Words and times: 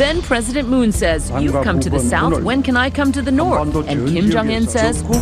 Then 0.00 0.22
President 0.22 0.66
Moon 0.66 0.92
says, 0.92 1.30
You've 1.38 1.62
come 1.62 1.78
to 1.78 1.90
the 1.90 2.00
south, 2.00 2.42
when 2.42 2.62
can 2.62 2.74
I 2.74 2.88
come 2.88 3.12
to 3.12 3.20
the 3.20 3.30
north? 3.30 3.76
And 3.86 4.08
Kim 4.08 4.30
Jong 4.30 4.50
un 4.50 4.66
says, 4.66 5.04
oh, 5.06 5.12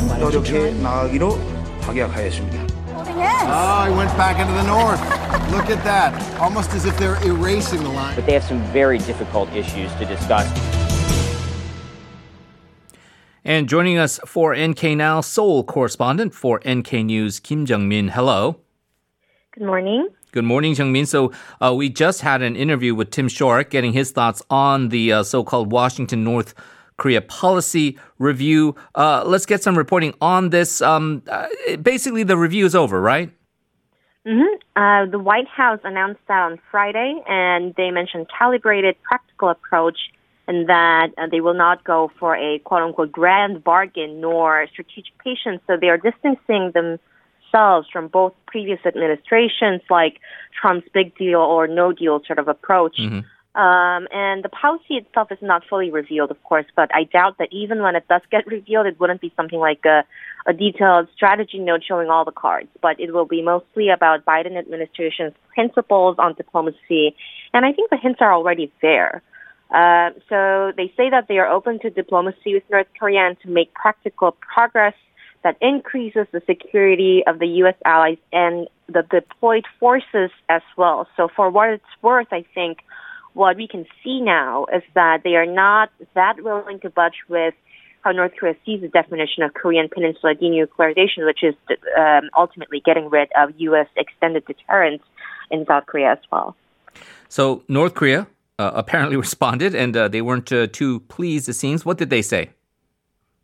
he 3.90 3.96
went 3.96 4.16
back 4.16 4.38
into 4.38 4.52
the 4.52 4.62
north. 4.62 5.00
Look 5.50 5.68
at 5.68 5.82
that. 5.82 6.38
Almost 6.38 6.74
as 6.74 6.84
if 6.84 6.96
they're 6.96 7.20
erasing 7.24 7.82
the 7.82 7.88
line. 7.88 8.14
But 8.14 8.26
they 8.26 8.34
have 8.34 8.44
some 8.44 8.62
very 8.66 8.98
difficult 8.98 9.52
issues 9.52 9.92
to 9.94 10.04
discuss. 10.04 10.46
And 13.44 13.68
joining 13.68 13.98
us 13.98 14.20
for 14.26 14.54
NK 14.56 14.96
Now, 14.96 15.20
Seoul 15.20 15.64
correspondent 15.64 16.34
for 16.34 16.60
NK 16.64 16.92
News, 16.92 17.40
Kim 17.40 17.66
Jeongmin. 17.66 18.10
Hello. 18.10 18.60
Good 19.50 19.64
morning. 19.64 20.10
Good 20.30 20.44
morning, 20.44 20.74
Jeongmin. 20.74 21.06
So 21.06 21.32
uh, 21.60 21.74
we 21.74 21.88
just 21.88 22.20
had 22.20 22.42
an 22.42 22.54
interview 22.54 22.94
with 22.94 23.10
Tim 23.10 23.28
Shorrock 23.28 23.70
getting 23.70 23.94
his 23.94 24.10
thoughts 24.10 24.42
on 24.50 24.90
the 24.90 25.10
uh, 25.10 25.22
so-called 25.22 25.72
Washington 25.72 26.22
North 26.22 26.52
Korea 26.98 27.22
policy 27.22 27.98
review. 28.18 28.76
Uh, 28.94 29.22
let's 29.24 29.46
get 29.46 29.62
some 29.62 29.78
reporting 29.78 30.12
on 30.20 30.50
this. 30.50 30.82
Um, 30.82 31.22
uh, 31.28 31.46
basically, 31.80 32.24
the 32.24 32.36
review 32.36 32.66
is 32.66 32.74
over, 32.74 33.00
right? 33.00 33.30
Mm-hmm. 34.26 34.54
Uh, 34.76 35.10
the 35.10 35.18
White 35.18 35.48
House 35.48 35.80
announced 35.82 36.20
that 36.28 36.42
on 36.42 36.58
Friday, 36.70 37.22
and 37.26 37.74
they 37.76 37.90
mentioned 37.90 38.26
calibrated, 38.36 38.96
practical 39.02 39.48
approach, 39.48 39.98
and 40.46 40.68
that 40.68 41.08
uh, 41.16 41.26
they 41.30 41.40
will 41.40 41.54
not 41.54 41.84
go 41.84 42.10
for 42.18 42.36
a 42.36 42.58
quote 42.58 42.82
unquote 42.82 43.12
grand 43.12 43.64
bargain 43.64 44.20
nor 44.20 44.66
strategic 44.70 45.16
patience. 45.24 45.62
So 45.66 45.78
they 45.80 45.88
are 45.88 45.96
distancing 45.96 46.72
themselves 47.50 47.88
from 47.92 48.08
both 48.08 48.32
previous 48.46 48.80
administrations, 48.84 49.82
like 49.90 50.20
Trump's 50.60 50.88
big 50.92 51.16
deal 51.16 51.40
or 51.40 51.66
no 51.66 51.92
deal 51.92 52.20
sort 52.26 52.38
of 52.38 52.48
approach. 52.48 52.96
Mm-hmm. 52.98 53.20
Um, 53.60 54.06
and 54.12 54.44
the 54.44 54.48
policy 54.48 54.94
itself 54.94 55.32
is 55.32 55.38
not 55.42 55.64
fully 55.68 55.90
revealed, 55.90 56.30
of 56.30 56.40
course, 56.44 56.66
but 56.76 56.90
I 56.94 57.04
doubt 57.04 57.38
that 57.38 57.48
even 57.50 57.82
when 57.82 57.96
it 57.96 58.06
does 58.08 58.22
get 58.30 58.46
revealed, 58.46 58.86
it 58.86 59.00
wouldn't 59.00 59.20
be 59.20 59.32
something 59.36 59.58
like 59.58 59.84
a, 59.84 60.04
a 60.46 60.52
detailed 60.52 61.08
strategy 61.14 61.58
note 61.58 61.82
showing 61.86 62.08
all 62.08 62.24
the 62.24 62.32
cards, 62.32 62.68
but 62.80 63.00
it 63.00 63.12
will 63.12 63.24
be 63.26 63.42
mostly 63.42 63.88
about 63.88 64.24
Biden 64.24 64.56
administration's 64.56 65.32
principles 65.54 66.16
on 66.18 66.34
diplomacy. 66.34 67.16
And 67.52 67.64
I 67.64 67.72
think 67.72 67.90
the 67.90 67.96
hints 67.96 68.20
are 68.20 68.32
already 68.32 68.70
there. 68.80 69.22
Uh, 69.74 70.10
so 70.28 70.72
they 70.76 70.92
say 70.96 71.10
that 71.10 71.26
they 71.28 71.38
are 71.38 71.48
open 71.48 71.78
to 71.80 71.90
diplomacy 71.90 72.54
with 72.54 72.62
North 72.70 72.86
Korea 72.98 73.26
and 73.26 73.38
to 73.40 73.50
make 73.50 73.74
practical 73.74 74.32
progress 74.32 74.94
that 75.44 75.56
increases 75.60 76.26
the 76.32 76.42
security 76.46 77.22
of 77.26 77.38
the 77.38 77.46
U.S. 77.62 77.76
allies 77.84 78.18
and 78.32 78.68
the 78.88 79.02
deployed 79.10 79.64
forces 79.78 80.30
as 80.48 80.62
well. 80.76 81.06
So 81.16 81.28
for 81.34 81.50
what 81.50 81.70
it's 81.70 81.84
worth, 82.02 82.28
I 82.32 82.44
think 82.54 82.78
what 83.34 83.56
we 83.56 83.68
can 83.68 83.86
see 84.02 84.20
now 84.20 84.66
is 84.74 84.82
that 84.94 85.22
they 85.22 85.36
are 85.36 85.46
not 85.46 85.90
that 86.14 86.42
willing 86.42 86.80
to 86.80 86.90
budge 86.90 87.22
with 87.28 87.54
how 88.02 88.12
North 88.12 88.32
Korea 88.38 88.54
sees 88.64 88.80
the 88.80 88.88
definition 88.88 89.42
of 89.42 89.54
Korean 89.54 89.88
Peninsula 89.88 90.34
denuclearization, 90.34 91.26
which 91.26 91.42
is 91.42 91.54
um, 91.96 92.30
ultimately 92.36 92.80
getting 92.84 93.10
rid 93.10 93.28
of 93.36 93.50
U.S. 93.58 93.86
extended 93.96 94.44
deterrence 94.46 95.02
in 95.50 95.66
South 95.66 95.86
Korea 95.86 96.12
as 96.12 96.18
well. 96.30 96.56
So 97.28 97.62
North 97.68 97.94
Korea 97.94 98.26
uh, 98.58 98.72
apparently 98.74 99.16
responded, 99.26 99.74
and 99.74 99.96
uh, 99.96 100.08
they 100.08 100.22
weren't 100.22 100.50
uh, 100.52 100.66
too 100.68 101.00
pleased. 101.00 101.48
It 101.48 101.54
seems. 101.54 101.84
What 101.84 101.98
did 101.98 102.10
they 102.10 102.22
say? 102.22 102.50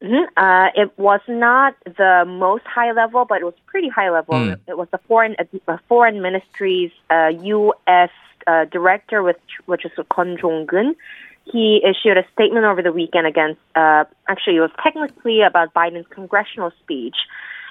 Mm-hmm. 0.05 0.25
Uh, 0.37 0.69
it 0.75 0.93
was 0.99 1.21
not 1.29 1.75
the 1.85 2.25
most 2.27 2.65
high 2.67 2.93
level, 2.93 3.25
but 3.25 3.41
it 3.41 3.45
was 3.45 3.55
pretty 3.67 3.89
high 3.89 4.11
level. 4.11 4.35
Mm. 4.35 4.61
It 4.69 4.77
was 4.77 4.89
the 4.93 4.99
foreign 5.09 5.35
uh, 5.39 5.79
foreign 5.89 6.21
ministry's 6.21 6.91
U.S. 7.11 8.11
Uh, 8.47 8.67
director, 8.67 9.23
which 9.23 9.41
which 9.65 9.87
is 9.87 9.93
Kwon 10.11 10.39
Jong-gun. 10.39 10.95
He 11.51 11.83
issued 11.83 12.19
a 12.19 12.25
statement 12.35 12.67
over 12.67 12.83
the 12.83 12.93
weekend 12.93 13.27
against. 13.27 13.61
Uh, 13.75 14.05
actually, 14.29 14.57
it 14.57 14.61
was 14.61 14.71
technically 14.83 15.41
about 15.41 15.73
Biden's 15.73 16.07
congressional 16.11 16.71
speech, 16.83 17.17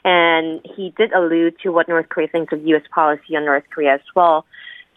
and 0.03 0.61
he 0.75 0.91
did 0.97 1.13
allude 1.13 1.59
to 1.61 1.69
what 1.69 1.87
North 1.87 2.09
Korea 2.09 2.27
thinks 2.27 2.51
of 2.53 2.65
U.S. 2.65 2.83
policy 2.93 3.35
on 3.35 3.45
North 3.45 3.65
Korea 3.69 3.95
as 3.95 4.01
well. 4.15 4.45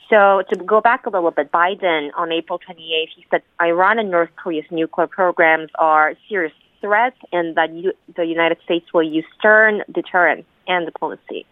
So 0.09 0.43
to 0.51 0.65
go 0.65 0.81
back 0.81 1.05
a 1.05 1.11
little 1.11 1.31
bit, 1.31 1.51
Biden 1.51 2.11
on 2.17 2.33
April 2.33 2.59
28th, 2.59 3.09
he 3.17 3.27
said 3.31 3.43
Iran 3.61 3.99
and 3.99 4.11
North 4.11 4.31
Korea's 4.37 4.65
nuclear 4.71 5.09
programs 5.09 5.71
are 5.79 6.15
serious 6.29 6.53
threats 6.87 7.21
and 7.33 7.47
that 7.59 7.71
you, 7.73 7.93
the 8.19 8.25
United 8.25 8.59
States 8.65 8.87
will 8.95 9.09
use 9.19 9.27
stern 9.39 9.75
deterrence 9.93 10.47
and 10.69 10.87
diplomacy. 10.91 11.43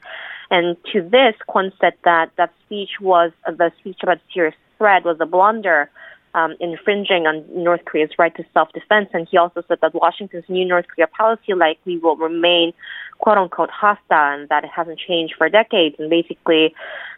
And 0.50 0.76
to 0.92 0.98
this, 1.02 1.34
Kwon 1.48 1.72
said 1.80 1.94
that 2.04 2.26
that 2.36 2.50
speech 2.64 2.92
was 3.00 3.32
uh, 3.46 3.52
the 3.52 3.72
speech 3.80 3.98
about 4.02 4.18
serious 4.32 4.54
threat 4.78 5.04
was 5.04 5.16
a 5.20 5.26
blunder, 5.26 5.90
um, 6.34 6.54
infringing 6.60 7.26
on 7.26 7.44
North 7.68 7.84
Korea's 7.84 8.10
right 8.18 8.34
to 8.36 8.44
self-defense. 8.52 9.08
And 9.12 9.26
he 9.30 9.36
also 9.36 9.60
said 9.66 9.78
that 9.82 9.94
Washington's 9.94 10.48
new 10.48 10.64
North 10.64 10.86
Korea 10.92 11.08
policy 11.08 11.54
likely 11.54 11.98
will 11.98 12.16
remain 12.16 12.72
"quote 13.18 13.38
unquote" 13.38 13.70
hostile, 13.70 14.28
and 14.34 14.48
that 14.50 14.62
it 14.64 14.70
hasn't 14.78 14.98
changed 15.08 15.34
for 15.38 15.48
decades. 15.48 15.96
And 15.98 16.08
basically, 16.18 16.74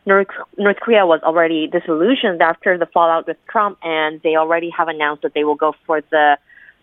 North 0.06 0.28
North 0.56 0.80
Korea 0.84 1.04
was 1.12 1.20
already 1.28 1.66
disillusioned 1.66 2.40
after 2.40 2.78
the 2.78 2.88
fallout 2.94 3.26
with 3.26 3.38
Trump, 3.52 3.78
and 3.82 4.12
they 4.22 4.36
already 4.36 4.70
have 4.78 4.88
announced 4.88 5.22
that 5.24 5.34
they 5.34 5.44
will 5.44 5.60
go 5.66 5.74
for 5.86 6.00
the 6.14 6.38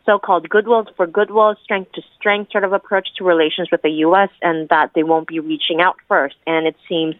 so-called 0.06 0.50
goodwill 0.50 0.86
for 0.98 1.08
goodwill, 1.08 1.56
strength 1.64 1.94
to 1.94 2.02
strength 2.18 2.52
sort 2.52 2.64
of 2.64 2.74
approach 2.74 3.08
to 3.18 3.24
relations 3.24 3.70
with 3.72 3.82
the 3.82 3.90
U.S. 3.90 4.30
and 4.42 4.68
that 4.70 4.92
they 4.94 5.04
won't 5.04 5.28
be 5.28 5.40
reaching 5.40 5.82
out 5.82 5.96
first. 6.08 6.36
And 6.46 6.68
it 6.68 6.76
seems 6.90 7.16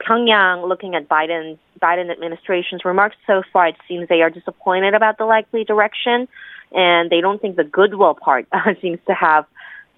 Pyongyang, 0.00 0.68
looking 0.68 0.94
at 0.94 1.08
Biden's 1.08 1.58
Biden 1.80 2.10
administration's 2.10 2.84
remarks 2.84 3.16
so 3.26 3.42
far, 3.52 3.68
it 3.68 3.76
seems 3.88 4.08
they 4.08 4.22
are 4.22 4.30
disappointed 4.30 4.94
about 4.94 5.18
the 5.18 5.24
likely 5.24 5.64
direction, 5.64 6.28
and 6.72 7.10
they 7.10 7.20
don't 7.20 7.40
think 7.40 7.56
the 7.56 7.64
goodwill 7.64 8.14
part 8.14 8.46
seems 8.80 8.98
to 9.06 9.14
have 9.14 9.46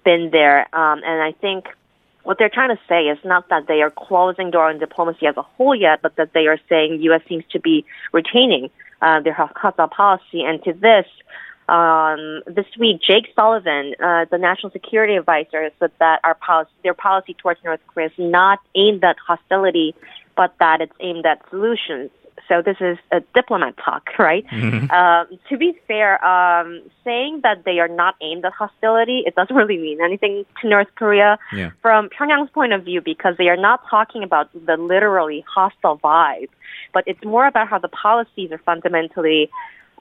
been 0.03 0.29
there. 0.31 0.61
Um, 0.75 1.01
and 1.05 1.21
I 1.21 1.31
think 1.39 1.67
what 2.23 2.37
they're 2.37 2.49
trying 2.49 2.75
to 2.75 2.81
say 2.89 3.03
is 3.03 3.19
not 3.23 3.49
that 3.49 3.67
they 3.67 3.81
are 3.81 3.91
closing 3.91 4.51
door 4.51 4.69
on 4.69 4.79
diplomacy 4.79 5.27
as 5.27 5.37
a 5.37 5.43
whole 5.43 5.75
yet, 5.75 6.01
but 6.01 6.15
that 6.15 6.33
they 6.33 6.47
are 6.47 6.59
saying 6.67 7.01
U.S. 7.01 7.21
seems 7.29 7.43
to 7.51 7.59
be 7.59 7.85
retaining 8.11 8.69
uh, 9.01 9.21
their 9.21 9.33
hostile 9.33 9.87
policy. 9.87 10.43
And 10.43 10.63
to 10.63 10.73
this, 10.73 11.05
um, 11.67 12.43
this 12.47 12.65
week, 12.79 13.01
Jake 13.01 13.27
Sullivan, 13.35 13.95
uh, 13.99 14.25
the 14.29 14.37
national 14.37 14.71
security 14.71 15.15
advisor, 15.15 15.69
said 15.79 15.91
that 15.99 16.19
our 16.23 16.35
policy, 16.35 16.71
their 16.83 16.93
policy 16.93 17.33
towards 17.33 17.59
North 17.63 17.79
Korea 17.87 18.07
is 18.07 18.13
not 18.17 18.59
aimed 18.75 19.03
at 19.03 19.17
hostility, 19.25 19.95
but 20.35 20.53
that 20.59 20.81
it's 20.81 20.93
aimed 20.99 21.25
at 21.25 21.41
solutions. 21.49 22.11
So 22.47 22.61
this 22.61 22.77
is 22.79 22.97
a 23.11 23.21
diplomat 23.33 23.75
talk, 23.83 24.07
right? 24.19 24.45
Mm-hmm. 24.47 24.91
Um, 24.91 25.39
to 25.49 25.57
be 25.57 25.73
fair, 25.87 26.23
um, 26.23 26.81
saying 27.03 27.41
that 27.41 27.63
they 27.65 27.79
are 27.79 27.87
not 27.87 28.15
aimed 28.21 28.45
at 28.45 28.53
hostility, 28.53 29.23
it 29.25 29.33
doesn't 29.35 29.55
really 29.61 29.77
mean 29.77 29.99
anything 30.03 30.45
to 30.61 30.69
North 30.69 30.89
Korea 30.95 31.39
Yeah. 31.51 31.71
from 31.81 32.09
Pyongyang's 32.09 32.51
point 32.51 32.73
of 32.73 32.83
view 32.83 33.01
because 33.01 33.35
they 33.37 33.49
are 33.49 33.57
not 33.57 33.81
talking 33.89 34.21
about 34.23 34.49
the 34.53 34.77
literally 34.77 35.43
hostile 35.47 35.97
vibe, 35.97 36.49
but 36.93 37.03
it's 37.07 37.23
more 37.23 37.47
about 37.47 37.67
how 37.67 37.79
the 37.79 37.87
policies 37.87 38.51
are 38.51 38.59
fundamentally 38.59 39.49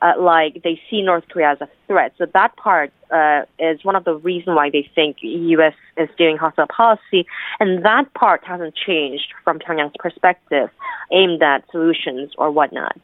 uh, 0.04 0.12
like 0.20 0.62
they 0.62 0.78
see 0.90 1.00
North 1.00 1.24
Korea 1.28 1.52
as 1.52 1.60
a 1.62 1.68
threat. 1.86 2.12
So 2.18 2.26
that 2.34 2.54
part 2.56 2.92
uh, 3.10 3.42
is 3.58 3.82
one 3.84 3.96
of 3.96 4.04
the 4.04 4.14
reasons 4.16 4.54
why 4.54 4.68
they 4.68 4.88
think 4.94 5.16
U.S. 5.22 5.74
is 5.96 6.10
doing 6.18 6.36
hostile 6.36 6.66
policy, 6.66 7.26
and 7.58 7.84
that 7.84 8.12
part 8.12 8.44
hasn't 8.44 8.74
changed 8.74 9.32
from 9.42 9.58
Pyongyang's 9.58 9.96
perspective, 9.98 10.68
aimed 11.10 11.42
at 11.42 11.64
solutions 11.70 12.32
or 12.36 12.50
whatnot. 12.50 12.96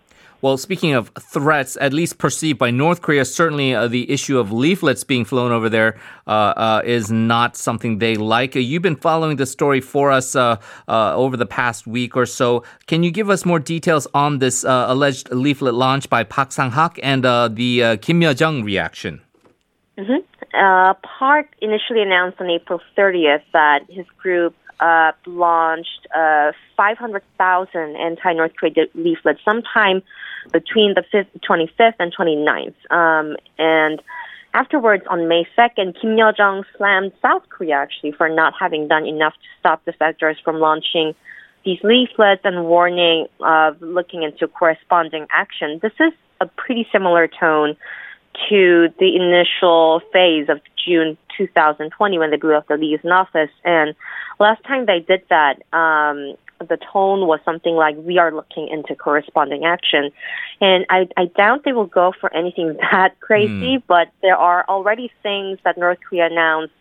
Well, 0.43 0.57
speaking 0.57 0.95
of 0.95 1.11
threats, 1.21 1.77
at 1.83 1.93
least 1.93 2.17
perceived 2.17 2.59
by 2.59 2.71
North 2.71 3.03
Korea, 3.03 3.27
certainly 3.27 3.75
uh, 3.75 3.89
the 3.89 4.11
issue 4.11 4.39
of 4.39 4.51
leaflets 4.51 5.05
being 5.05 5.27
flown 5.27 5.53
over 5.53 5.69
there 5.69 6.01
uh, 6.27 6.31
uh, 6.31 6.83
is 6.83 7.11
not 7.11 7.57
something 7.57 7.99
they 7.99 8.17
like. 8.17 8.57
Uh, 8.57 8.61
you've 8.61 8.81
been 8.81 8.97
following 8.97 9.37
the 9.37 9.45
story 9.45 9.83
for 9.83 10.11
us 10.11 10.35
uh, 10.35 10.57
uh, 10.89 11.15
over 11.15 11.37
the 11.37 11.45
past 11.45 11.87
week 11.87 12.17
or 12.17 12.25
so. 12.25 12.65
Can 12.87 13.03
you 13.03 13.11
give 13.11 13.29
us 13.29 13.45
more 13.45 13.59
details 13.59 14.07
on 14.15 14.39
this 14.39 14.65
alleged 14.65 15.31
leaflet 15.31 15.75
launch 15.75 16.09
by 16.09 16.25
Park 16.25 16.53
Sang-hak 16.53 16.99
and 17.03 17.23
the 17.23 17.99
Kim 18.01 18.23
Yo-jong 18.23 18.65
reaction? 18.65 19.21
Mm-hmm. 19.99 20.97
Park 21.19 21.49
initially 21.61 22.01
announced 22.01 22.41
on 22.41 22.49
April 22.49 22.81
30th 22.97 23.43
that 23.53 23.81
his 23.91 24.07
group 24.17 24.55
uh, 24.81 25.13
launched 25.27 26.07
uh, 26.15 26.53
500,000 26.77 27.97
anti-North 27.97 28.53
Korea 28.57 28.87
leaflets 28.95 29.41
sometime 29.45 30.03
between 30.53 30.95
the 30.95 31.05
5th, 31.13 31.29
25th 31.49 31.95
and 31.99 32.15
29th. 32.15 32.75
Um, 32.91 33.37
and 33.59 34.03
afterwards, 34.55 35.05
on 35.09 35.29
May 35.29 35.47
2nd, 35.57 36.01
Kim 36.01 36.17
Yo-jong 36.17 36.65
slammed 36.77 37.13
South 37.21 37.49
Korea 37.51 37.77
actually 37.77 38.13
for 38.13 38.29
not 38.29 38.55
having 38.59 38.89
done 38.89 39.07
enough 39.07 39.35
to 39.35 39.49
stop 39.59 39.85
the 39.85 39.93
defectors 39.93 40.37
from 40.43 40.59
launching 40.59 41.15
these 41.65 41.79
leaflets 41.85 42.41
and 42.45 42.65
warning 42.65 43.27
of 43.41 43.81
looking 43.83 44.23
into 44.23 44.49
corresponding 44.49 45.27
action. 45.31 45.79
This 45.83 45.93
is 46.01 46.13
a 46.41 46.47
pretty 46.47 46.89
similar 46.91 47.29
tone 47.29 47.77
to 48.49 48.89
the 48.99 49.17
initial 49.17 50.01
phase 50.13 50.49
of 50.49 50.61
June 50.85 51.17
2020 51.37 52.19
when 52.19 52.31
they 52.31 52.37
blew 52.37 52.55
up 52.55 52.69
the 52.69 52.77
liaison 52.77 53.13
office. 53.13 53.51
And 53.65 53.95
last 54.39 54.63
time 54.65 54.87
they 54.87 55.01
did 55.01 55.23
that, 55.31 55.63
um, 55.73 56.37
the 56.61 56.79
tone 56.93 57.27
was 57.27 57.41
something 57.45 57.75
like, 57.75 57.97
we 57.97 58.19
are 58.19 58.33
looking 58.33 58.69
into 58.69 58.95
corresponding 58.95 59.65
action. 59.65 60.11
And 60.61 60.85
I, 60.91 61.09
I 61.17 61.27
doubt 61.27 61.65
they 61.65 61.73
will 61.73 61.87
go 61.87 62.13
for 62.21 62.35
anything 62.35 62.77
that 62.93 63.19
crazy, 63.21 63.79
mm. 63.79 63.83
but 63.87 64.09
there 64.23 64.37
are 64.37 64.65
already 64.69 65.11
things 65.23 65.59
that 65.65 65.79
North 65.79 65.99
Korea 66.07 66.27
announced 66.27 66.75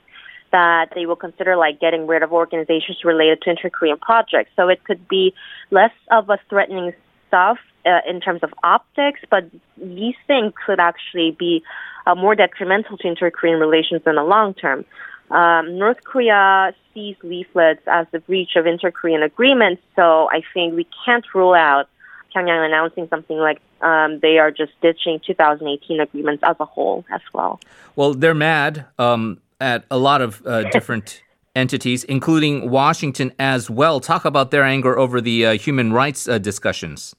that 0.51 0.89
they 0.95 1.05
will 1.05 1.15
consider 1.15 1.55
like 1.55 1.79
getting 1.79 2.07
rid 2.07 2.23
of 2.23 2.33
organizations 2.33 3.03
related 3.03 3.41
to 3.43 3.51
inter-Korean 3.51 3.99
projects. 3.99 4.51
So 4.55 4.67
it 4.67 4.83
could 4.83 5.07
be 5.07 5.33
less 5.71 5.91
of 6.11 6.29
a 6.29 6.39
threatening 6.49 6.93
stuff 7.27 7.59
uh, 7.85 7.99
in 8.07 8.19
terms 8.21 8.41
of 8.43 8.53
optics, 8.63 9.21
but 9.29 9.49
these 9.77 10.15
things 10.27 10.53
could 10.65 10.79
actually 10.79 11.31
be 11.31 11.63
uh, 12.05 12.15
more 12.15 12.35
detrimental 12.35 12.97
to 12.97 13.07
inter-Korean 13.07 13.59
relations 13.59 14.01
in 14.05 14.15
the 14.15 14.23
long 14.23 14.53
term. 14.53 14.85
Um, 15.31 15.77
North 15.77 16.03
Korea 16.03 16.73
sees 16.93 17.15
leaflets 17.21 17.81
as 17.87 18.07
a 18.13 18.19
breach 18.19 18.55
of 18.55 18.65
inter-Korean 18.65 19.21
agreements, 19.21 19.81
so 19.95 20.27
I 20.31 20.41
think 20.53 20.75
we 20.75 20.87
can't 21.05 21.25
rule 21.35 21.53
out 21.53 21.87
Pyongyang 22.35 22.65
announcing 22.65 23.07
something 23.09 23.37
like 23.37 23.59
um, 23.81 24.19
they 24.19 24.37
are 24.37 24.51
just 24.51 24.71
ditching 24.81 25.19
2018 25.25 25.99
agreements 25.99 26.43
as 26.45 26.55
a 26.59 26.65
whole 26.65 27.05
as 27.11 27.21
well. 27.33 27.59
Well, 27.95 28.13
they're 28.13 28.33
mad 28.33 28.85
um, 28.97 29.39
at 29.59 29.85
a 29.89 29.97
lot 29.97 30.21
of 30.21 30.45
uh, 30.45 30.63
different 30.71 31.23
entities, 31.55 32.03
including 32.05 32.69
Washington 32.69 33.33
as 33.39 33.69
well. 33.69 33.99
Talk 33.99 34.25
about 34.25 34.51
their 34.51 34.63
anger 34.63 34.97
over 34.97 35.21
the 35.21 35.45
uh, 35.45 35.57
human 35.57 35.93
rights 35.93 36.27
uh, 36.27 36.37
discussions. 36.37 37.15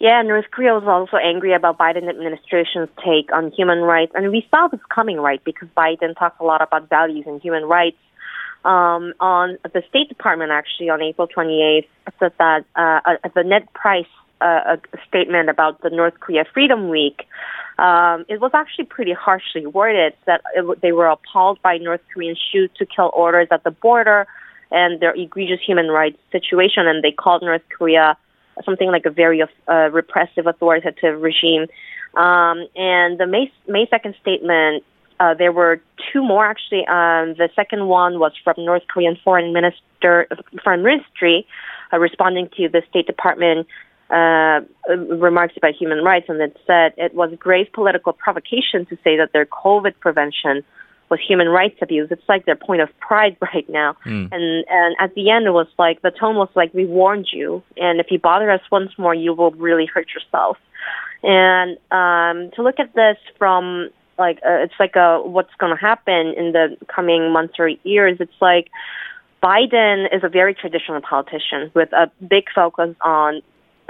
Yeah, 0.00 0.22
North 0.22 0.46
Korea 0.50 0.74
was 0.74 0.84
also 0.84 1.16
angry 1.16 1.54
about 1.54 1.78
Biden 1.78 2.08
administration's 2.08 2.88
take 3.04 3.32
on 3.32 3.52
human 3.52 3.80
rights, 3.80 4.12
and 4.14 4.30
we 4.30 4.46
saw 4.50 4.68
this 4.68 4.80
coming, 4.88 5.18
right? 5.18 5.42
Because 5.44 5.68
Biden 5.76 6.18
talks 6.18 6.40
a 6.40 6.44
lot 6.44 6.62
about 6.62 6.88
values 6.88 7.24
and 7.26 7.40
human 7.40 7.64
rights. 7.64 7.96
Um, 8.64 9.12
on 9.20 9.58
the 9.62 9.82
State 9.88 10.08
Department, 10.08 10.50
actually, 10.50 10.88
on 10.88 11.02
April 11.02 11.28
28th, 11.28 11.86
said 12.18 12.32
that 12.38 12.64
uh, 12.74 13.00
uh, 13.04 13.28
the 13.34 13.44
Ned 13.44 13.70
Price 13.74 14.06
uh, 14.40 14.76
a 14.92 14.98
statement 15.08 15.48
about 15.48 15.80
the 15.82 15.90
North 15.90 16.18
Korea 16.20 16.44
Freedom 16.52 16.88
Week. 16.88 17.26
Um, 17.78 18.24
it 18.28 18.40
was 18.40 18.52
actually 18.54 18.84
pretty 18.84 19.12
harshly 19.12 19.66
worded 19.66 20.14
that 20.26 20.42
it, 20.54 20.80
they 20.80 20.92
were 20.92 21.06
appalled 21.06 21.60
by 21.62 21.78
North 21.78 22.02
Korean 22.12 22.36
shoot 22.52 22.70
to 22.76 22.86
kill 22.86 23.10
orders 23.14 23.48
at 23.50 23.64
the 23.64 23.70
border 23.70 24.26
and 24.70 25.00
their 25.00 25.14
egregious 25.14 25.60
human 25.64 25.88
rights 25.88 26.18
situation, 26.30 26.86
and 26.86 27.02
they 27.02 27.12
called 27.12 27.42
North 27.42 27.62
Korea 27.76 28.16
something 28.64 28.88
like 28.88 29.06
a 29.06 29.10
very 29.10 29.42
uh, 29.42 29.72
repressive, 29.90 30.46
authoritative 30.46 31.20
regime. 31.20 31.66
Um, 32.14 32.66
and 32.76 33.18
the 33.18 33.26
May, 33.26 33.52
May 33.66 33.86
2nd 33.86 34.18
statement, 34.20 34.84
uh, 35.20 35.34
there 35.34 35.52
were 35.52 35.80
two 36.12 36.22
more 36.22 36.44
actually. 36.46 36.86
Um, 36.86 37.34
the 37.34 37.48
second 37.54 37.86
one 37.86 38.18
was 38.18 38.32
from 38.42 38.54
North 38.58 38.82
Korean 38.88 39.16
Foreign 39.22 39.52
Minister, 39.52 40.28
Foreign 40.62 40.82
Ministry, 40.82 41.46
uh, 41.92 41.98
responding 41.98 42.48
to 42.56 42.68
the 42.68 42.82
State 42.90 43.06
Department 43.06 43.66
uh, 44.10 44.60
remarks 44.88 45.54
about 45.56 45.74
human 45.74 46.04
rights, 46.04 46.26
and 46.28 46.40
it 46.40 46.56
said 46.66 46.92
it 46.96 47.14
was 47.14 47.32
grave 47.38 47.68
political 47.72 48.12
provocation 48.12 48.86
to 48.86 48.96
say 49.02 49.16
that 49.16 49.30
their 49.32 49.46
COVID 49.46 49.98
prevention 49.98 50.62
was 51.10 51.20
human 51.26 51.48
rights 51.48 51.76
abuse. 51.82 52.08
It's 52.10 52.28
like 52.28 52.46
their 52.46 52.56
point 52.56 52.82
of 52.82 52.88
pride 52.98 53.36
right 53.54 53.68
now. 53.68 53.96
Mm. 54.04 54.28
And 54.32 54.64
and 54.68 54.96
at 55.00 55.14
the 55.14 55.30
end, 55.30 55.46
it 55.46 55.52
was 55.52 55.68
like 55.78 56.02
the 56.02 56.10
tone 56.10 56.36
was 56.36 56.48
like, 56.54 56.72
"We 56.74 56.86
warned 56.86 57.28
you, 57.32 57.62
and 57.76 58.00
if 58.00 58.06
you 58.10 58.18
bother 58.18 58.50
us 58.50 58.60
once 58.70 58.92
more, 58.98 59.14
you 59.14 59.34
will 59.34 59.52
really 59.52 59.86
hurt 59.86 60.08
yourself." 60.14 60.58
And 61.22 61.78
um, 61.90 62.50
to 62.56 62.62
look 62.62 62.78
at 62.78 62.94
this 62.94 63.16
from 63.38 63.90
like 64.18 64.38
uh, 64.38 64.62
it's 64.62 64.74
like 64.78 64.96
a 64.96 65.20
what's 65.22 65.54
going 65.58 65.74
to 65.74 65.80
happen 65.80 66.34
in 66.36 66.52
the 66.52 66.76
coming 66.94 67.32
months 67.32 67.54
or 67.58 67.68
years. 67.68 68.18
It's 68.20 68.40
like 68.40 68.70
Biden 69.42 70.06
is 70.14 70.22
a 70.22 70.28
very 70.28 70.54
traditional 70.54 71.00
politician 71.00 71.70
with 71.74 71.92
a 71.92 72.10
big 72.26 72.44
focus 72.54 72.94
on 73.00 73.42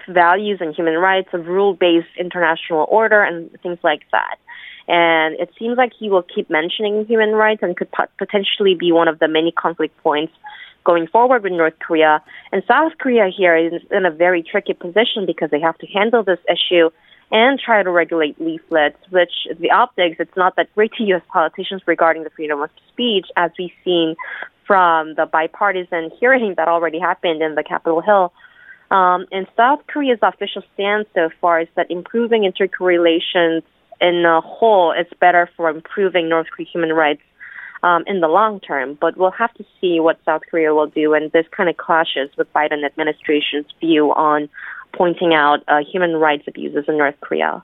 values 0.09 0.59
and 0.61 0.75
human 0.75 0.95
rights, 0.95 1.29
of 1.33 1.47
rule-based 1.47 2.09
international 2.19 2.87
order, 2.91 3.23
and 3.23 3.51
things 3.63 3.79
like 3.83 4.03
that. 4.11 4.37
And 4.87 5.39
it 5.41 5.51
seems 5.59 5.77
like 5.77 5.93
he 5.99 6.11
will 6.11 6.23
keep 6.23 6.51
mentioning 6.51 7.07
human 7.07 7.31
rights 7.31 7.63
and 7.63 7.77
could 7.77 7.89
potentially 8.19 8.75
be 8.75 8.93
one 8.93 9.09
of 9.09 9.19
the 9.19 9.29
many 9.29 9.53
conflict 9.53 9.97
points 10.03 10.33
going 10.85 11.07
forward 11.07 11.43
with 11.43 11.53
North 11.53 11.79
Korea. 11.79 12.23
And 12.53 12.63
South 12.69 12.93
Korea 12.99 13.31
here 13.35 13.57
is 13.57 13.83
in 13.91 14.05
a 14.05 14.11
very 14.11 14.43
tricky 14.43 14.75
position 14.75 15.25
because 15.27 15.51
they 15.51 15.61
have 15.61 15.79
to 15.79 15.87
handle 15.87 16.23
this 16.23 16.41
issue 16.49 16.91
and 17.31 17.59
try 17.59 17.83
to 17.83 17.91
regulate 17.91 18.39
leaflets, 18.39 18.99
which 19.11 19.33
the 19.59 19.71
optics, 19.71 20.17
it's 20.21 20.37
not 20.37 20.57
that 20.57 20.73
great 20.75 20.93
to 20.93 21.05
U.S. 21.05 21.23
politicians 21.33 21.83
regarding 21.87 22.23
the 22.23 22.31
freedom 22.31 22.61
of 22.61 22.69
speech, 22.93 23.27
as 23.37 23.51
we've 23.59 23.73
seen 23.83 24.15
from 24.67 25.15
the 25.15 25.27
bipartisan 25.27 26.11
hearing 26.21 26.55
that 26.57 26.69
already 26.69 26.99
happened 26.99 27.43
in 27.43 27.55
the 27.55 27.63
Capitol 27.63 28.03
Hill 28.03 28.33
um, 28.91 29.27
and 29.33 29.47
South 29.57 29.81
Korea's 29.87 30.19
official 30.23 30.63
stance 30.75 31.09
so 31.15 31.31
far 31.41 31.61
is 31.61 31.69
that 31.75 31.91
improving 31.91 32.45
inter-Korea 32.45 33.01
relations 33.01 33.63
in 34.01 34.25
a 34.25 34.41
whole 34.41 34.93
is 34.93 35.07
better 35.21 35.49
for 35.57 35.71
improving 35.71 36.29
North 36.29 36.49
Korean 36.51 36.69
human 36.71 36.93
rights 36.93 37.23
um, 37.83 38.03
in 38.07 38.21
the 38.21 38.29
long 38.29 38.61
term. 38.61 38.97
But 39.01 39.17
we'll 39.17 39.31
have 39.31 39.55
to 39.55 39.65
see 39.81 40.01
what 40.01 40.19
South 40.25 40.43
Korea 40.51 40.75
will 40.75 40.89
do, 40.89 41.15
and 41.15 41.31
this 41.33 41.47
kind 41.51 41.69
of 41.69 41.77
clashes 41.77 42.31
with 42.37 42.53
Biden 42.53 42.85
administration's 42.85 43.67
view 43.81 44.13
on 44.13 44.49
pointing 44.93 45.35
out 45.35 45.63
uh, 45.69 45.81
human 45.85 46.17
rights 46.17 46.45
abuses 46.47 46.85
in 46.89 46.99
North 46.99 47.17
Korea. 47.21 47.63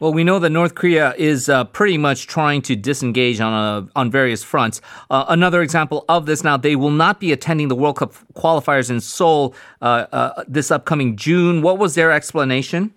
Well, 0.00 0.14
we 0.14 0.24
know 0.24 0.38
that 0.38 0.48
North 0.48 0.74
Korea 0.74 1.12
is 1.18 1.50
uh, 1.50 1.64
pretty 1.64 1.98
much 1.98 2.26
trying 2.26 2.62
to 2.62 2.74
disengage 2.74 3.38
on 3.38 3.52
a, 3.52 3.86
on 3.94 4.10
various 4.10 4.42
fronts. 4.42 4.80
Uh, 5.10 5.26
another 5.28 5.60
example 5.60 6.06
of 6.08 6.24
this 6.24 6.42
now, 6.42 6.56
they 6.56 6.74
will 6.74 6.90
not 6.90 7.20
be 7.20 7.32
attending 7.32 7.68
the 7.68 7.74
World 7.74 7.98
Cup 7.98 8.14
qualifiers 8.32 8.88
in 8.88 9.02
Seoul 9.02 9.54
uh, 9.82 10.06
uh 10.10 10.44
this 10.48 10.70
upcoming 10.70 11.16
June. 11.16 11.60
What 11.60 11.76
was 11.76 11.96
their 11.96 12.12
explanation? 12.12 12.94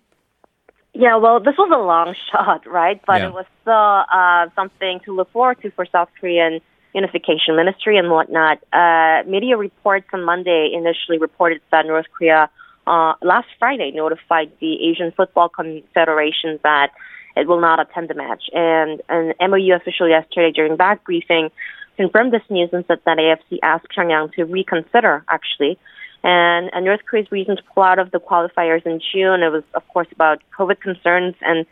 Yeah, 0.93 1.17
well, 1.17 1.39
this 1.39 1.55
was 1.57 1.71
a 1.73 1.79
long 1.79 2.15
shot, 2.31 2.67
right? 2.67 3.01
But 3.05 3.21
yeah. 3.21 3.27
it 3.27 3.33
was 3.33 3.45
still 3.61 3.73
uh, 3.73 4.49
something 4.55 4.99
to 5.05 5.15
look 5.15 5.31
forward 5.31 5.61
to 5.61 5.71
for 5.71 5.85
South 5.85 6.09
Korean 6.19 6.61
unification 6.93 7.55
ministry 7.55 7.97
and 7.97 8.11
whatnot. 8.11 8.59
Uh, 8.71 9.27
media 9.27 9.57
reports 9.57 10.05
on 10.13 10.23
Monday 10.23 10.71
initially 10.73 11.17
reported 11.17 11.59
that 11.71 11.85
North 11.87 12.05
Korea 12.15 12.49
uh, 12.85 13.13
last 13.21 13.47
Friday 13.57 13.91
notified 13.91 14.51
the 14.59 14.89
Asian 14.89 15.11
Football 15.11 15.49
Confederation 15.49 16.59
that 16.63 16.91
it 17.35 17.47
will 17.47 17.61
not 17.61 17.79
attend 17.79 18.09
the 18.09 18.13
match. 18.13 18.43
And 18.53 19.01
an 19.09 19.33
MOU 19.39 19.73
official 19.73 20.07
yesterday 20.07 20.51
during 20.51 20.77
that 20.77 21.03
briefing 21.03 21.49
confirmed 21.97 22.33
this 22.33 22.43
news 22.49 22.69
and 22.73 22.85
said 22.87 22.99
that 23.05 23.17
AFC 23.17 23.59
asked 23.63 23.87
Pyongyang 23.95 24.33
to 24.33 24.43
reconsider, 24.43 25.23
actually. 25.29 25.77
And, 26.23 26.69
and 26.73 26.85
North 26.85 27.01
Korea's 27.05 27.31
reason 27.31 27.57
to 27.57 27.63
pull 27.73 27.83
out 27.83 27.99
of 27.99 28.11
the 28.11 28.19
qualifiers 28.19 28.85
in 28.85 29.01
June, 29.13 29.43
it 29.43 29.51
was, 29.51 29.63
of 29.73 29.85
course, 29.89 30.07
about 30.11 30.41
COVID 30.57 30.79
concerns. 30.79 31.35
And 31.41 31.65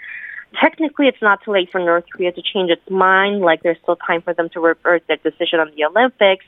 technically, 0.60 1.08
it's 1.08 1.22
not 1.22 1.40
too 1.44 1.52
late 1.52 1.70
for 1.72 1.80
North 1.80 2.04
Korea 2.12 2.34
to 2.34 2.42
change 2.42 2.70
its 2.70 2.88
mind. 2.90 3.42
Like, 3.42 3.64
there's 3.64 3.78
still 3.82 3.96
time 3.96 4.22
for 4.22 4.34
them 4.34 4.50
to 4.50 4.60
revert 4.60 5.08
their 5.08 5.18
decision 5.18 5.60
on 5.60 5.72
the 5.76 5.86
Olympics. 5.86 6.46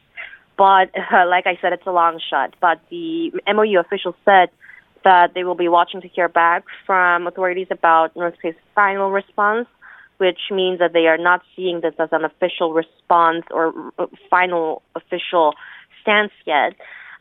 But 0.58 0.92
uh, 0.98 1.28
like 1.28 1.48
I 1.48 1.58
said, 1.62 1.74
it's 1.74 1.88
a 1.88 1.92
long 1.92 2.20
shot. 2.30 2.56
But 2.60 2.82
the 2.90 3.32
MOU 3.48 3.80
officials 3.80 4.16
said 4.26 4.50
that 5.04 5.34
they 5.34 5.44
will 5.44 5.56
be 5.56 5.68
watching 5.68 6.02
to 6.02 6.08
hear 6.08 6.30
back 6.30 6.64
from 6.86 7.28
authorities 7.28 7.68
about 7.72 8.16
North 8.16 8.36
Korea's 8.42 8.58
final 8.76 9.12
response, 9.12 9.68
which 10.18 10.40
means 10.52 10.80
that 10.80 10.94
they 10.94 11.08
are 11.08 11.18
not 11.18 11.42
seeing 11.56 11.82
this 11.82 11.94
as 12.00 12.10
an 12.12 12.24
official 12.24 12.74
response 12.74 13.46
or 13.52 13.74
uh, 13.98 14.08
final 14.30 14.82
official 14.96 15.54
stance 16.02 16.32
yet. 16.46 16.74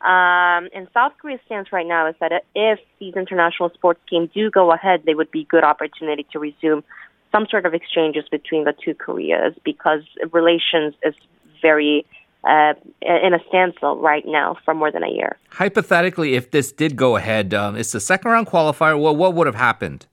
Um, 0.02 0.68
and 0.75 0.88
South 0.92 1.12
Korea's 1.21 1.40
stance 1.47 1.73
right 1.73 1.87
now 1.87 2.09
is 2.09 2.16
that 2.21 2.32
if 2.56 2.80
these 2.99 3.14
international 3.14 3.71
sports 3.71 4.00
games 4.11 4.30
do 4.35 4.50
go 4.50 4.73
ahead, 4.73 5.02
they 5.06 5.14
would 5.14 5.30
be 5.30 5.44
good 5.44 5.62
opportunity 5.62 6.26
to 6.32 6.40
resume 6.40 6.82
some 7.30 7.47
sort 7.49 7.66
of 7.66 7.73
exchanges 7.73 8.25
between 8.30 8.64
the 8.64 8.75
two 8.85 8.94
Koreas 8.94 9.54
because 9.64 10.00
relations 10.32 10.94
is 11.04 11.14
very 11.61 12.04
uh, 12.44 12.75
in 13.00 13.32
a 13.32 13.38
standstill 13.49 13.97
right 13.97 14.25
now 14.26 14.56
for 14.64 14.75
more 14.75 14.90
than 14.90 15.04
a 15.04 15.09
year. 15.09 15.37
Hypothetically, 15.50 16.35
if 16.35 16.50
this 16.50 16.73
did 16.73 16.97
go 16.97 17.16
ahead, 17.16 17.54
um, 17.54 17.76
it's 17.76 17.92
the 17.92 18.00
second 18.00 18.32
round 18.32 18.49
qualifier. 18.49 19.00
Well, 19.00 19.14
what 19.14 19.35
would 19.35 19.47
have 19.47 19.54
happened? 19.54 20.06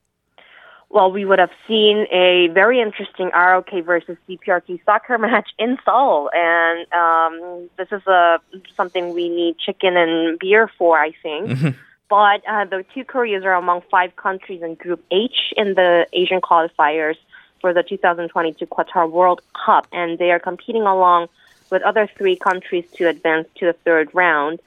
Well, 0.92 1.12
we 1.12 1.24
would 1.24 1.38
have 1.38 1.52
seen 1.68 2.08
a 2.12 2.48
very 2.48 2.82
interesting 2.82 3.30
ROK 3.30 3.70
versus 3.86 4.18
DPRK 4.28 4.84
soccer 4.86 5.18
match 5.20 5.50
in 5.60 5.78
Seoul, 5.86 6.32
and 6.34 6.92
um, 6.94 7.70
this 7.78 7.88
is 7.92 8.06
a 8.08 8.40
something 8.76 9.14
we 9.14 9.30
need 9.30 9.58
chicken 9.60 9.96
and 9.96 10.40
beer 10.40 10.70
for, 10.78 10.98
I 10.98 11.12
think. 11.22 11.50
Mm-hmm. 11.50 11.70
But 12.10 12.42
uh, 12.48 12.66
the 12.66 12.84
two 12.96 13.06
Koreas 13.06 13.44
are 13.46 13.54
among 13.54 13.84
five 13.92 14.16
countries 14.16 14.64
in 14.64 14.74
Group 14.74 15.06
H 15.12 15.54
in 15.56 15.76
the 15.76 16.08
Asian 16.12 16.42
qualifiers 16.42 17.18
for 17.62 17.72
the 17.72 17.84
2022 17.84 18.66
Qatar 18.66 19.10
World 19.10 19.42
Cup, 19.54 19.86
and 19.92 20.18
they 20.18 20.32
are 20.32 20.40
competing 20.40 20.84
along 20.84 21.28
with 21.70 21.84
other 21.84 22.10
three 22.18 22.36
countries 22.36 22.86
to 22.96 23.08
advance 23.08 23.48
to 23.58 23.68
the 23.68 23.74
third 23.74 24.10
round. 24.14 24.60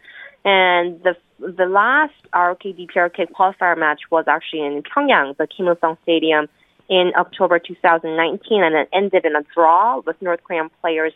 And 0.44 1.02
the 1.02 1.16
the 1.38 1.66
last 1.66 2.14
ROKD 2.32 2.88
DPRK 2.88 3.32
qualifier 3.32 3.76
match 3.76 4.02
was 4.10 4.24
actually 4.28 4.64
in 4.64 4.82
Pyongyang, 4.82 5.36
the 5.36 5.46
Kim 5.46 5.66
Il 5.66 5.76
Sung 5.80 5.98
Stadium, 6.02 6.48
in 6.88 7.12
October 7.16 7.58
2019, 7.58 8.62
and 8.62 8.74
it 8.74 8.88
ended 8.92 9.24
in 9.24 9.34
a 9.34 9.42
draw 9.54 10.00
with 10.06 10.20
North 10.22 10.42
Korean 10.44 10.70
players 10.80 11.12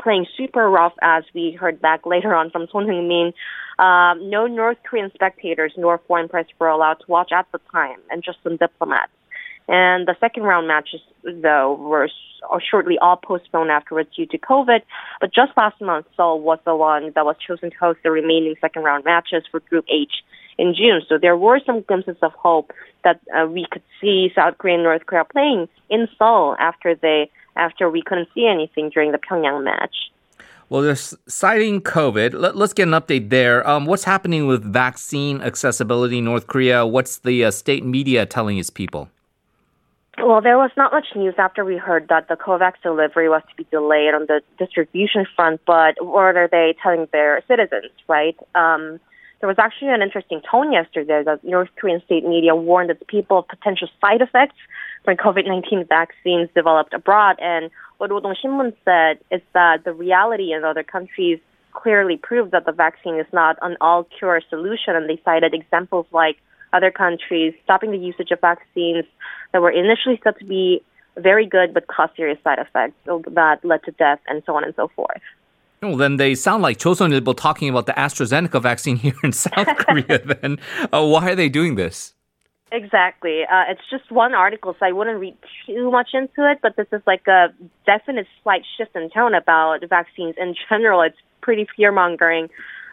playing 0.00 0.26
super 0.36 0.70
rough, 0.70 0.94
as 1.02 1.24
we 1.34 1.52
heard 1.52 1.80
back 1.80 2.06
later 2.06 2.34
on 2.34 2.50
from 2.50 2.66
Son 2.72 2.86
Heung-min. 2.86 3.32
Um, 3.78 4.30
no 4.30 4.46
North 4.46 4.78
Korean 4.88 5.10
spectators 5.14 5.72
nor 5.76 5.98
foreign 6.06 6.28
press 6.28 6.46
were 6.58 6.68
allowed 6.68 6.94
to 6.94 7.04
watch 7.08 7.30
at 7.32 7.46
the 7.52 7.60
time, 7.72 7.98
and 8.10 8.22
just 8.22 8.38
some 8.42 8.56
diplomats. 8.56 9.12
And 9.68 10.08
the 10.08 10.16
second 10.18 10.44
round 10.44 10.66
matches, 10.66 11.00
though, 11.22 11.74
were 11.74 12.08
shortly 12.70 12.98
all 12.98 13.16
postponed 13.16 13.70
afterwards 13.70 14.08
due 14.16 14.26
to 14.26 14.38
COVID. 14.38 14.80
But 15.20 15.34
just 15.34 15.52
last 15.56 15.80
month, 15.80 16.06
Seoul 16.16 16.40
was 16.40 16.58
the 16.64 16.74
one 16.74 17.12
that 17.14 17.24
was 17.26 17.36
chosen 17.44 17.70
to 17.70 17.76
host 17.76 18.00
the 18.02 18.10
remaining 18.10 18.54
second 18.60 18.82
round 18.82 19.04
matches 19.04 19.44
for 19.50 19.60
Group 19.60 19.84
H 19.90 20.12
in 20.56 20.74
June. 20.74 21.02
So 21.08 21.18
there 21.18 21.36
were 21.36 21.60
some 21.64 21.82
glimpses 21.82 22.16
of 22.22 22.32
hope 22.32 22.72
that 23.04 23.20
uh, 23.36 23.46
we 23.46 23.66
could 23.70 23.82
see 24.00 24.30
South 24.34 24.56
Korea 24.58 24.74
and 24.74 24.84
North 24.84 25.06
Korea 25.06 25.24
playing 25.24 25.68
in 25.90 26.08
Seoul 26.18 26.56
after 26.58 26.94
they 26.94 27.30
after 27.56 27.90
we 27.90 28.02
couldn't 28.02 28.28
see 28.34 28.46
anything 28.46 28.88
during 28.88 29.12
the 29.12 29.18
Pyongyang 29.18 29.64
match. 29.64 29.94
Well, 30.68 30.82
they're 30.82 30.94
citing 30.94 31.80
COVID. 31.80 32.34
Let, 32.34 32.54
us 32.54 32.72
get 32.74 32.86
an 32.86 32.94
update 32.94 33.30
there. 33.30 33.66
Um, 33.66 33.86
what's 33.86 34.04
happening 34.04 34.46
with 34.46 34.62
vaccine 34.62 35.40
accessibility 35.40 36.18
in 36.18 36.26
North 36.26 36.46
Korea? 36.46 36.86
What's 36.86 37.18
the 37.18 37.46
uh, 37.46 37.50
state 37.50 37.84
media 37.84 38.26
telling 38.26 38.58
its 38.58 38.68
people? 38.68 39.08
Well, 40.20 40.40
there 40.40 40.58
was 40.58 40.70
not 40.76 40.92
much 40.92 41.06
news 41.14 41.34
after 41.38 41.64
we 41.64 41.76
heard 41.76 42.08
that 42.08 42.28
the 42.28 42.34
COVAX 42.34 42.74
delivery 42.82 43.28
was 43.28 43.42
to 43.48 43.54
be 43.56 43.66
delayed 43.70 44.14
on 44.14 44.26
the 44.26 44.42
distribution 44.58 45.26
front, 45.36 45.60
but 45.64 45.94
what 46.04 46.36
are 46.36 46.48
they 46.50 46.74
telling 46.82 47.06
their 47.12 47.42
citizens, 47.46 47.92
right? 48.08 48.36
Um, 48.54 48.98
there 49.40 49.48
was 49.48 49.58
actually 49.58 49.90
an 49.90 50.02
interesting 50.02 50.42
tone 50.50 50.72
yesterday 50.72 51.22
that 51.24 51.44
North 51.44 51.68
Korean 51.76 52.02
state 52.04 52.24
media 52.26 52.56
warned 52.56 52.90
its 52.90 53.02
people 53.06 53.38
of 53.38 53.48
potential 53.48 53.88
side 54.00 54.20
effects 54.20 54.56
when 55.04 55.16
COVID-19 55.16 55.88
vaccines 55.88 56.48
developed 56.54 56.92
abroad. 56.92 57.36
And 57.40 57.70
what 57.98 58.10
Rodong 58.10 58.34
Shinmun 58.44 58.74
said 58.84 59.18
is 59.30 59.40
that 59.54 59.84
the 59.84 59.92
reality 59.92 60.52
in 60.52 60.64
other 60.64 60.82
countries 60.82 61.38
clearly 61.72 62.16
proves 62.16 62.50
that 62.50 62.66
the 62.66 62.72
vaccine 62.72 63.20
is 63.20 63.26
not 63.32 63.56
an 63.62 63.76
all-cure 63.80 64.40
solution. 64.50 64.96
And 64.96 65.08
they 65.08 65.20
cited 65.24 65.54
examples 65.54 66.06
like 66.10 66.38
other 66.72 66.90
countries 66.90 67.54
stopping 67.64 67.90
the 67.90 67.98
usage 67.98 68.30
of 68.30 68.40
vaccines 68.40 69.04
that 69.52 69.62
were 69.62 69.70
initially 69.70 70.20
said 70.22 70.38
to 70.38 70.44
be 70.44 70.82
very 71.16 71.46
good 71.46 71.74
but 71.74 71.86
cause 71.86 72.10
serious 72.16 72.38
side 72.44 72.58
effects 72.58 72.94
that 73.06 73.58
led 73.64 73.82
to 73.84 73.90
death 73.92 74.20
and 74.28 74.42
so 74.46 74.54
on 74.54 74.64
and 74.64 74.74
so 74.74 74.88
forth. 74.94 75.22
Well, 75.82 75.96
then 75.96 76.16
they 76.16 76.34
sound 76.34 76.62
like 76.62 76.78
Chosun 76.78 77.36
talking 77.36 77.68
about 77.68 77.86
the 77.86 77.92
AstraZeneca 77.92 78.60
vaccine 78.60 78.96
here 79.04 79.14
in 79.22 79.32
South 79.32 79.66
Korea. 79.78 80.18
Then, 80.18 80.58
uh, 80.92 81.06
why 81.06 81.30
are 81.30 81.36
they 81.36 81.48
doing 81.48 81.76
this? 81.76 82.14
Exactly. 82.70 83.44
Uh, 83.44 83.64
it's 83.68 83.80
just 83.90 84.10
one 84.10 84.34
article, 84.34 84.76
so 84.78 84.84
I 84.84 84.92
wouldn't 84.92 85.18
read 85.18 85.36
too 85.66 85.90
much 85.90 86.10
into 86.12 86.50
it. 86.50 86.58
But 86.60 86.76
this 86.76 86.88
is 86.92 87.00
like 87.06 87.26
a 87.26 87.54
definite 87.86 88.26
slight 88.42 88.62
shift 88.76 88.94
in 88.94 89.08
tone 89.10 89.34
about 89.34 89.80
vaccines 89.88 90.34
in 90.36 90.54
general. 90.68 91.00
It's 91.02 91.16
pretty 91.40 91.66
fear 91.76 91.92
mongering. 91.92 92.48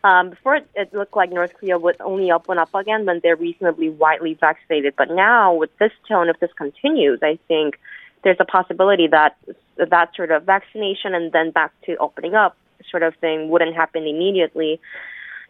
Um, 0.05 0.29
before 0.29 0.57
it, 0.57 0.69
it 0.75 0.93
looked 0.93 1.15
like 1.15 1.31
North 1.31 1.51
Korea 1.59 1.79
would 1.79 1.99
only 1.99 2.31
open 2.31 2.59
up 2.59 2.75
again 2.75 3.07
when 3.07 3.21
they're 3.23 3.35
reasonably 3.35 3.89
widely 3.89 4.35
vaccinated. 4.35 4.93
But 4.95 5.09
now, 5.09 5.55
with 5.55 5.75
this 5.79 5.91
tone, 6.07 6.29
if 6.29 6.39
this 6.39 6.51
continues, 6.55 7.19
I 7.23 7.39
think 7.47 7.79
there's 8.23 8.37
a 8.39 8.45
possibility 8.45 9.07
that 9.07 9.35
that 9.77 10.15
sort 10.15 10.29
of 10.29 10.43
vaccination 10.43 11.15
and 11.15 11.31
then 11.31 11.49
back 11.49 11.71
to 11.85 11.95
opening 11.97 12.35
up 12.35 12.55
sort 12.91 13.01
of 13.01 13.15
thing 13.15 13.49
wouldn't 13.49 13.75
happen 13.75 14.03
immediately. 14.03 14.79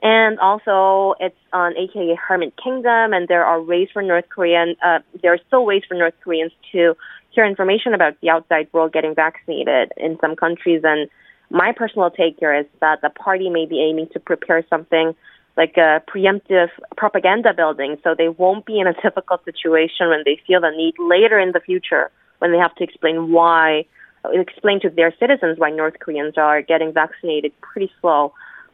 And 0.02 0.40
also, 0.40 1.16
it's 1.20 1.36
on 1.52 1.76
AKA 1.76 2.16
Hermit 2.16 2.54
Kingdom, 2.56 3.12
and 3.12 3.28
there 3.28 3.44
are 3.44 3.62
ways 3.62 3.90
for 3.92 4.02
North 4.02 4.30
Korean, 4.30 4.78
uh, 4.82 5.00
there 5.22 5.34
are 5.34 5.40
still 5.48 5.66
ways 5.66 5.84
for 5.86 5.96
North 5.96 6.14
Koreans 6.24 6.54
to 6.72 6.96
hear 7.32 7.46
information 7.46 7.94
about 7.94 8.14
the 8.22 8.30
outside 8.30 8.70
world 8.72 8.94
getting 8.94 9.16
vaccinated 9.16 9.92
in 9.98 10.18
some 10.22 10.38
countries. 10.38 10.82
And 10.86 11.10
my 11.50 11.72
personal 11.72 12.10
take 12.10 12.38
here 12.40 12.54
is 12.54 12.66
that 12.82 13.02
the 13.02 13.10
party 13.10 13.50
may 13.50 13.66
be 13.66 13.82
aiming 13.82 14.08
to 14.14 14.20
prepare 14.20 14.66
something 14.70 15.16
like 15.58 15.78
a 15.78 16.02
preemptive 16.08 16.70
propaganda 16.98 17.54
building 17.54 17.98
so 18.04 18.14
they 18.18 18.30
won't 18.30 18.66
be 18.66 18.80
in 18.80 18.88
a 18.88 18.94
difficult 19.02 19.44
situation 19.46 20.10
when 20.10 20.24
they 20.26 20.40
feel 20.46 20.62
the 20.62 20.72
need 20.72 20.96
later 21.00 21.40
in 21.40 21.52
the 21.52 21.60
future 21.60 22.12
when 22.40 22.52
they 22.52 22.58
have 22.58 22.76
to 22.76 22.84
explain 22.84 23.32
why 23.32 23.86
explain 24.34 24.80
to 24.82 24.90
their 24.90 25.14
citizens 25.20 25.60
why 25.60 25.70
North 25.70 26.00
Koreans 26.00 26.34
are 26.38 26.62
getting 26.62 26.92
vaccinated 26.92 27.52
pretty 27.62 27.92
slow 28.02 28.34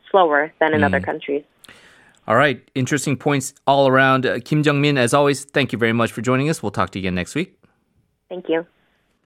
slower 0.10 0.54
than 0.60 0.74
in 0.74 0.82
mm. 0.82 0.86
other 0.86 1.00
countries. 1.00 1.44
All 2.28 2.36
right, 2.36 2.62
interesting 2.76 3.18
points 3.18 3.54
all 3.66 3.88
around. 3.88 4.26
Uh, 4.26 4.40
Kim 4.44 4.64
Jeongmin, 4.64 4.98
as 4.98 5.14
always, 5.14 5.44
thank 5.44 5.72
you 5.72 5.80
very 5.80 5.94
much 5.94 6.12
for 6.12 6.22
joining 6.22 6.50
us. 6.50 6.62
We'll 6.62 6.72
talk 6.72 6.92
to 6.92 7.00
you 7.00 7.04
again 7.04 7.16
next 7.16 7.34
week. 7.34 7.58
Thank 8.30 8.48
you. 8.48 8.66